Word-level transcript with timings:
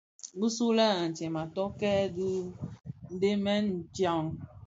Bisulè 0.39 0.87
antsem 1.03 1.35
a 1.43 1.45
tokkè 1.55 1.93
dhidenèn 2.15 3.65
dja. 3.95 4.13